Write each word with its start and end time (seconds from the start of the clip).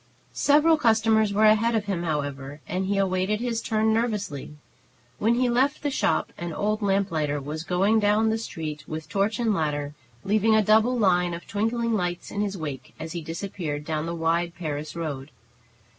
Several 0.33 0.77
customers 0.77 1.31
were 1.31 1.45
ahead 1.45 1.75
of 1.75 1.85
him, 1.85 2.01
however, 2.01 2.59
and 2.67 2.87
he 2.87 2.97
awaited 2.97 3.39
his 3.39 3.61
turn 3.61 3.93
nervously. 3.93 4.55
When 5.19 5.35
he 5.35 5.47
left 5.47 5.83
the 5.83 5.91
shop 5.91 6.33
an 6.39 6.53
old 6.53 6.81
lamplighter 6.81 7.39
was 7.39 7.63
going 7.63 7.99
down 7.99 8.31
the 8.31 8.39
street 8.39 8.87
with 8.87 9.07
torch 9.07 9.37
and 9.37 9.53
ladder, 9.53 9.93
leaving 10.23 10.55
a 10.55 10.63
double 10.63 10.97
line 10.97 11.35
of 11.35 11.45
twinkling 11.45 11.93
lights 11.93 12.31
in 12.31 12.41
his 12.41 12.57
wake, 12.57 12.95
as 12.99 13.11
he 13.11 13.21
disappeared 13.21 13.85
down 13.85 14.07
the 14.07 14.15
wide 14.15 14.55
"Paris 14.55 14.95
road." 14.95 15.29